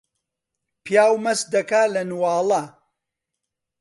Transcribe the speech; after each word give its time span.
پیاو 0.83 1.15
مەست 1.23 1.45
دەکا 1.55 1.81
لە 1.93 2.01
نواڵە 2.11 2.61